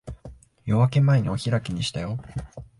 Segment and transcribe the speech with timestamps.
[0.65, 2.17] 夜明け前にお開きにしたよ。